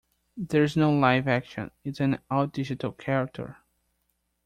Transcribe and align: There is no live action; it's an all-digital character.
There 0.35 0.63
is 0.63 0.75
no 0.75 0.91
live 0.91 1.27
action; 1.27 1.69
it's 1.83 1.99
an 1.99 2.17
all-digital 2.31 2.93
character. 2.93 3.57